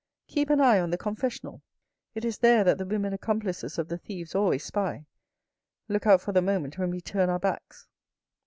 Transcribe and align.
Keep 0.25 0.49
an 0.49 0.59
eye 0.59 0.79
on 0.79 0.89
the 0.89 0.97
confessional. 0.97 1.61
It 2.15 2.25
is 2.25 2.39
there 2.39 2.63
that 2.63 2.79
the 2.79 2.87
women 2.87 3.13
accomplices 3.13 3.77
of 3.77 3.87
the 3.87 3.99
thieves 3.99 4.33
always 4.33 4.65
spy. 4.65 5.05
Look 5.87 6.07
out 6.07 6.21
for 6.21 6.31
the 6.31 6.41
moment 6.41 6.79
when 6.79 6.89
we 6.89 7.01
turn 7.01 7.29
our 7.29 7.37
backs." 7.37 7.85